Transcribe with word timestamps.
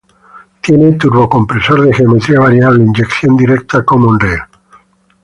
Tiene 0.61 0.93
turbocompresor 0.93 1.83
de 1.85 1.93
geometría 1.93 2.39
variable, 2.39 2.83
inyección 2.85 3.37
directa 3.37 3.85
common-rail. 3.85 4.39